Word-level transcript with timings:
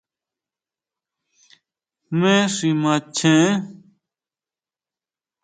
¿Jmé 2.09 2.35
xi 2.55 2.69
macheén? 2.81 3.53